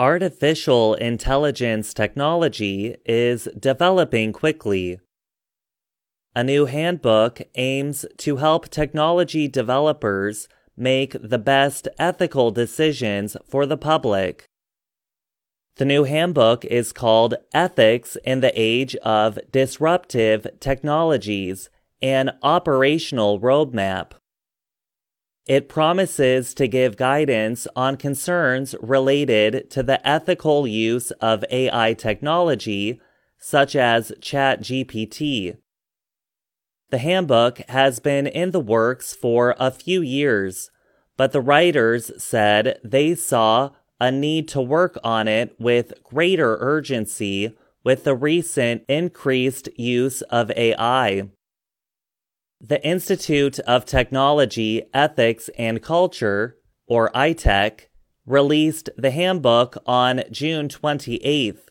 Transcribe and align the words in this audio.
Artificial 0.00 0.94
intelligence 0.94 1.92
technology 1.92 2.94
is 3.04 3.48
developing 3.58 4.32
quickly. 4.32 5.00
A 6.36 6.44
new 6.44 6.66
handbook 6.66 7.40
aims 7.56 8.06
to 8.18 8.36
help 8.36 8.68
technology 8.68 9.48
developers 9.48 10.48
make 10.76 11.16
the 11.20 11.38
best 11.38 11.88
ethical 11.98 12.52
decisions 12.52 13.36
for 13.48 13.66
the 13.66 13.76
public. 13.76 14.44
The 15.78 15.84
new 15.84 16.04
handbook 16.04 16.64
is 16.64 16.92
called 16.92 17.34
Ethics 17.52 18.16
in 18.24 18.38
the 18.38 18.52
Age 18.54 18.94
of 18.96 19.36
Disruptive 19.50 20.46
Technologies 20.60 21.70
An 22.00 22.38
Operational 22.44 23.40
Roadmap. 23.40 24.12
It 25.48 25.66
promises 25.66 26.52
to 26.54 26.68
give 26.68 26.98
guidance 26.98 27.66
on 27.74 27.96
concerns 27.96 28.74
related 28.82 29.70
to 29.70 29.82
the 29.82 30.06
ethical 30.06 30.66
use 30.66 31.10
of 31.22 31.42
AI 31.50 31.94
technology, 31.94 33.00
such 33.38 33.74
as 33.74 34.12
ChatGPT. 34.20 35.56
The 36.90 36.98
handbook 36.98 37.58
has 37.68 37.98
been 37.98 38.26
in 38.26 38.50
the 38.50 38.60
works 38.60 39.14
for 39.14 39.54
a 39.58 39.70
few 39.70 40.02
years, 40.02 40.70
but 41.16 41.32
the 41.32 41.40
writers 41.40 42.12
said 42.22 42.78
they 42.84 43.14
saw 43.14 43.70
a 43.98 44.10
need 44.10 44.48
to 44.48 44.60
work 44.60 44.98
on 45.02 45.28
it 45.28 45.56
with 45.58 45.94
greater 46.04 46.58
urgency 46.60 47.56
with 47.82 48.04
the 48.04 48.14
recent 48.14 48.84
increased 48.86 49.70
use 49.78 50.20
of 50.22 50.50
AI. 50.50 51.28
The 52.60 52.84
Institute 52.84 53.60
of 53.60 53.84
Technology, 53.84 54.82
Ethics, 54.92 55.48
and 55.56 55.80
Culture, 55.80 56.56
or 56.88 57.10
ITEC, 57.12 57.82
released 58.26 58.90
the 58.96 59.12
handbook 59.12 59.76
on 59.86 60.24
June 60.32 60.68
28th. 60.68 61.68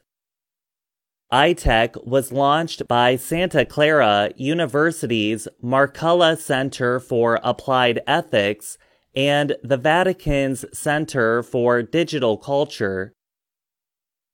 ITEC 1.32 2.08
was 2.08 2.32
launched 2.32 2.88
by 2.88 3.18
Santa 3.18 3.66
Clara 3.66 4.32
University's 4.38 5.50
Markkula 5.62 6.38
Center 6.38 7.02
for 7.02 7.42
Applied 7.44 8.00
Ethics 8.08 8.78
and 9.14 9.58
the 9.62 9.76
Vatican's 9.76 10.64
Center 10.72 11.44
for 11.44 11.84
Digital 11.84 12.38
Culture. 12.38 13.14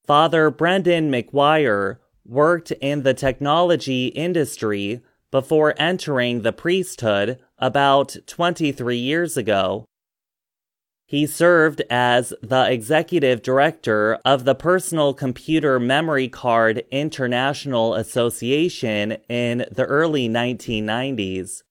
Father 0.05 0.51
Brendan 0.51 1.11
McGuire 1.11 1.97
worked 2.23 2.69
in 2.73 3.01
the 3.01 3.15
technology 3.15 4.07
industry 4.07 5.01
before 5.33 5.73
entering 5.79 6.43
the 6.43 6.53
priesthood 6.53 7.39
about 7.57 8.15
23 8.27 8.95
years 8.95 9.35
ago. 9.35 9.83
He 11.07 11.25
served 11.25 11.81
as 11.89 12.35
the 12.43 12.71
executive 12.71 13.41
director 13.41 14.19
of 14.23 14.45
the 14.45 14.53
Personal 14.53 15.15
Computer 15.15 15.79
Memory 15.79 16.29
Card 16.29 16.83
International 16.91 17.95
Association 17.95 19.13
in 19.27 19.65
the 19.71 19.85
early 19.85 20.29
1990s. 20.29 21.63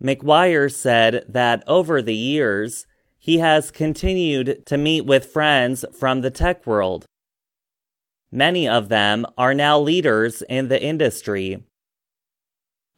McGuire 0.00 0.72
said 0.72 1.24
that 1.28 1.64
over 1.66 2.00
the 2.00 2.14
years, 2.14 2.86
he 3.18 3.38
has 3.38 3.72
continued 3.72 4.64
to 4.66 4.78
meet 4.78 5.06
with 5.06 5.26
friends 5.26 5.84
from 5.98 6.20
the 6.20 6.30
tech 6.30 6.64
world. 6.68 7.04
Many 8.30 8.68
of 8.68 8.90
them 8.90 9.26
are 9.36 9.54
now 9.54 9.80
leaders 9.80 10.42
in 10.42 10.68
the 10.68 10.80
industry. 10.80 11.64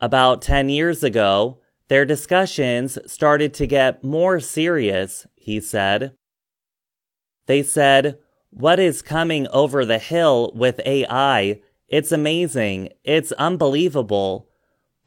About 0.01 0.43
10 0.43 0.69
years 0.69 1.03
ago, 1.03 1.59
their 1.89 2.05
discussions 2.05 2.99
started 3.07 3.53
to 3.55 3.67
get 3.67 4.05
more 4.05 4.41
serious, 4.41 5.27
he 5.35 5.61
said. 5.61 6.13
They 7.47 7.63
said, 7.63 8.19
What 8.51 8.79
is 8.79 9.03
coming 9.03 9.47
over 9.49 9.85
the 9.85 9.99
hill 9.99 10.53
with 10.55 10.81
AI? 10.87 11.61
It's 11.89 12.13
amazing. 12.13 12.91
It's 13.05 13.33
unbelievable 13.33 14.51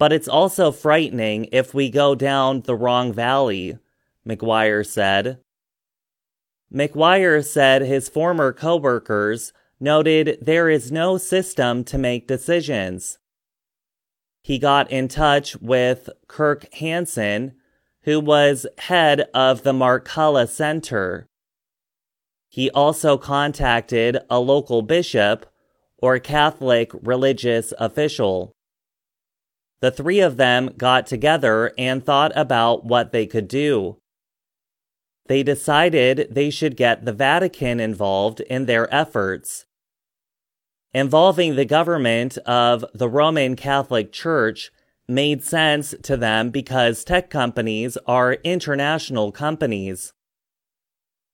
but 0.03 0.11
it's 0.11 0.27
also 0.27 0.69
frightening 0.69 1.47
if 1.53 1.73
we 1.73 1.89
go 1.89 2.13
down 2.13 2.61
the 2.61 2.75
wrong 2.75 3.13
valley, 3.13 3.77
McGuire 4.27 4.85
said. 4.85 5.39
McGuire 6.73 7.41
said 7.41 7.83
his 7.83 8.09
former 8.09 8.51
coworkers 8.51 9.53
noted 9.79 10.39
there 10.41 10.69
is 10.69 10.91
no 10.91 11.17
system 11.17 11.85
to 11.85 11.97
make 11.97 12.27
decisions. 12.27 13.17
He 14.43 14.59
got 14.59 14.91
in 14.91 15.07
touch 15.07 15.55
with 15.57 16.09
Kirk 16.27 16.71
Hanson, 16.73 17.53
who 18.03 18.19
was 18.19 18.67
head 18.77 19.29
of 19.33 19.63
the 19.63 19.71
Markkula 19.71 20.49
Center. 20.49 21.27
He 22.49 22.69
also 22.71 23.17
contacted 23.17 24.19
a 24.29 24.39
local 24.39 24.81
bishop 24.81 25.45
or 25.97 26.19
Catholic 26.19 26.91
religious 27.01 27.73
official. 27.79 28.51
The 29.79 29.91
three 29.91 30.19
of 30.19 30.37
them 30.37 30.71
got 30.77 31.07
together 31.07 31.71
and 31.77 32.05
thought 32.05 32.33
about 32.35 32.85
what 32.85 33.13
they 33.13 33.25
could 33.25 33.47
do. 33.47 33.97
They 35.27 35.41
decided 35.41 36.27
they 36.29 36.49
should 36.49 36.75
get 36.75 37.05
the 37.05 37.13
Vatican 37.13 37.79
involved 37.79 38.41
in 38.41 38.65
their 38.65 38.93
efforts. 38.93 39.65
Involving 40.93 41.55
the 41.55 41.65
government 41.65 42.37
of 42.39 42.85
the 42.93 43.09
Roman 43.09 43.55
Catholic 43.55 44.11
Church 44.11 44.71
made 45.07 45.43
sense 45.43 45.95
to 46.03 46.15
them 46.15 46.51
because 46.51 47.03
tech 47.03 47.31
companies 47.31 47.97
are 48.05 48.33
international 48.43 49.31
companies. 49.31 50.13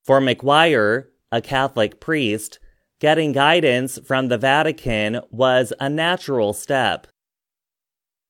For 0.05 0.21
McGuire, 0.21 1.07
a 1.31 1.41
Catholic 1.41 1.99
priest, 1.99 2.59
getting 2.99 3.33
guidance 3.33 3.99
from 3.99 4.29
the 4.29 4.37
Vatican 4.37 5.21
was 5.29 5.73
a 5.79 5.89
natural 5.89 6.53
step. 6.53 7.07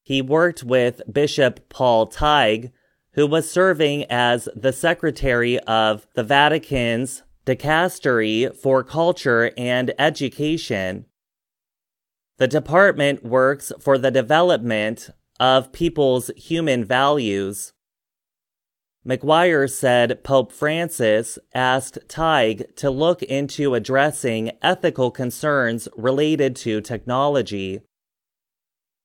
He 0.03 0.23
worked 0.23 0.63
with 0.63 1.01
Bishop 1.11 1.69
Paul 1.69 2.07
Tighe, 2.07 2.71
who 3.13 3.27
was 3.27 3.49
serving 3.49 4.05
as 4.09 4.49
the 4.55 4.73
secretary 4.73 5.59
of 5.59 6.07
the 6.15 6.23
Vatican's 6.23 7.21
Dicastery 7.45 8.55
for 8.55 8.83
Culture 8.83 9.51
and 9.55 9.93
Education. 9.99 11.05
The 12.39 12.47
department 12.47 13.23
works 13.25 13.73
for 13.81 13.97
the 13.97 14.11
development 14.11 15.09
of 15.41 15.73
people's 15.73 16.31
human 16.37 16.85
values. 16.85 17.73
McGuire 19.05 19.69
said 19.69 20.23
Pope 20.23 20.53
Francis 20.53 21.37
asked 21.53 21.99
Tighe 22.07 22.73
to 22.77 22.89
look 22.89 23.21
into 23.23 23.75
addressing 23.75 24.51
ethical 24.61 25.11
concerns 25.11 25.89
related 25.97 26.55
to 26.57 26.79
technology. 26.79 27.81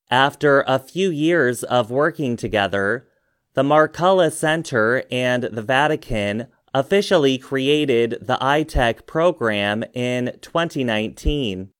After 0.09 0.63
a 0.65 0.79
few 0.79 1.11
years 1.11 1.63
of 1.63 1.91
working 1.91 2.37
together, 2.37 3.09
the 3.53 3.63
Markkula 3.63 4.31
Center 4.31 5.03
and 5.11 5.43
the 5.43 5.61
Vatican 5.61 6.47
officially 6.73 7.37
created 7.37 8.17
the 8.21 8.37
ITEC 8.37 9.05
program 9.05 9.83
in 9.93 10.37
2019. 10.41 11.71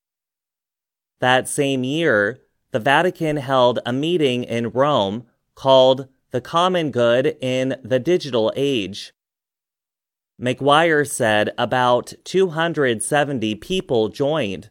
That 1.20 1.48
same 1.48 1.84
year, 1.84 2.40
the 2.72 2.80
Vatican 2.80 3.38
held 3.38 3.80
a 3.86 3.94
meeting 3.94 4.44
in 4.44 4.70
Rome 4.70 5.26
called 5.56 6.08
The 6.32 6.42
Common 6.42 6.92
Good 6.92 7.38
in 7.40 7.78
the 7.84 8.00
Digital 8.00 8.52
Age. 8.56 9.14
McGuire 10.42 11.10
said 11.10 11.52
about 11.58 12.14
270 12.26 13.56
people 13.56 14.10
joined. 14.10 14.70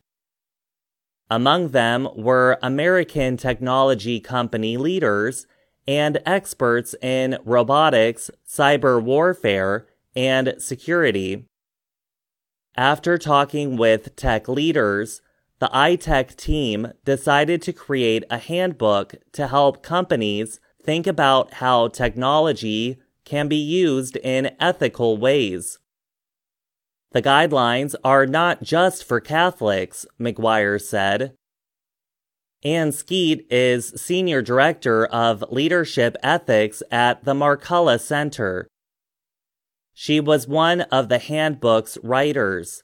Among 1.30 1.68
them 1.70 2.08
were 2.14 2.58
American 2.62 3.38
technology 3.38 4.20
company 4.20 4.76
leaders 4.76 5.46
and 5.88 6.20
experts 6.26 6.94
in 7.00 7.38
robotics, 7.44 8.30
cyber 8.46 9.02
warfare, 9.02 9.86
and 10.14 10.54
security. 10.58 11.46
After 12.76 13.16
talking 13.16 13.76
with 13.76 14.14
tech 14.16 14.48
leaders, 14.48 15.22
the 15.64 15.70
ITEC 15.70 16.36
team 16.36 16.92
decided 17.06 17.62
to 17.62 17.72
create 17.72 18.22
a 18.28 18.36
handbook 18.36 19.14
to 19.32 19.48
help 19.48 19.82
companies 19.82 20.60
think 20.82 21.06
about 21.06 21.54
how 21.54 21.88
technology 21.88 22.98
can 23.24 23.48
be 23.48 23.56
used 23.56 24.18
in 24.18 24.54
ethical 24.60 25.16
ways. 25.16 25.78
The 27.12 27.22
guidelines 27.22 27.94
are 28.04 28.26
not 28.26 28.62
just 28.62 29.04
for 29.04 29.20
Catholics, 29.20 30.04
McGuire 30.20 30.78
said. 30.78 31.32
Ann 32.62 32.92
Skeet 32.92 33.46
is 33.50 33.94
Senior 33.96 34.42
Director 34.42 35.06
of 35.06 35.50
Leadership 35.50 36.14
Ethics 36.22 36.82
at 36.90 37.24
the 37.24 37.32
Markkula 37.32 37.98
Center. 37.98 38.68
She 39.94 40.20
was 40.20 40.46
one 40.46 40.82
of 40.82 41.08
the 41.08 41.18
handbook's 41.18 41.96
writers. 42.02 42.82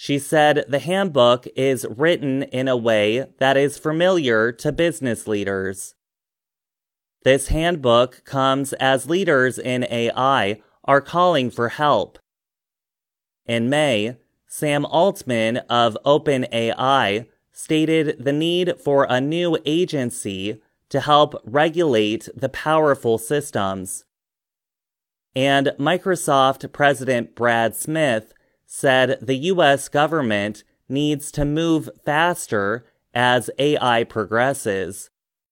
She 0.00 0.20
said 0.20 0.64
the 0.68 0.78
handbook 0.78 1.48
is 1.56 1.84
written 1.90 2.44
in 2.44 2.68
a 2.68 2.76
way 2.76 3.26
that 3.40 3.56
is 3.56 3.78
familiar 3.78 4.52
to 4.52 4.70
business 4.70 5.26
leaders. 5.26 5.96
This 7.24 7.48
handbook 7.48 8.24
comes 8.24 8.72
as 8.74 9.10
leaders 9.10 9.58
in 9.58 9.88
AI 9.90 10.62
are 10.84 11.00
calling 11.00 11.50
for 11.50 11.70
help. 11.70 12.20
In 13.44 13.68
May, 13.68 14.18
Sam 14.46 14.84
Altman 14.86 15.56
of 15.68 15.98
OpenAI 16.06 17.26
stated 17.50 18.24
the 18.24 18.32
need 18.32 18.78
for 18.78 19.04
a 19.10 19.20
new 19.20 19.58
agency 19.66 20.62
to 20.90 21.00
help 21.00 21.34
regulate 21.44 22.28
the 22.36 22.48
powerful 22.48 23.18
systems. 23.18 24.04
And 25.34 25.72
Microsoft 25.76 26.72
President 26.72 27.34
Brad 27.34 27.74
Smith 27.74 28.32
said 28.70 29.18
the 29.22 29.36
US 29.36 29.88
government 29.88 30.62
needs 30.90 31.32
to 31.32 31.44
move 31.44 31.88
faster 32.04 32.84
as 33.14 33.50
AI 33.58 34.04
progresses. 34.04 35.08